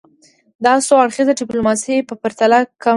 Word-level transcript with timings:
دا 0.65 0.71
د 0.77 0.79
څو 0.87 0.93
اړخیزه 1.03 1.33
ډیپلوماسي 1.41 1.95
په 2.09 2.13
پرتله 2.21 2.57
کمه 2.61 2.71
یادیږي 2.71 2.87